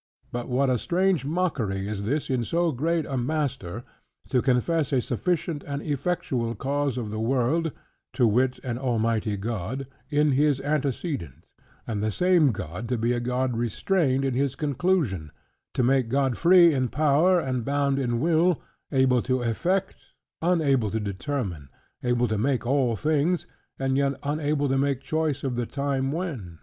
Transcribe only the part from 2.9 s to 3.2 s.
a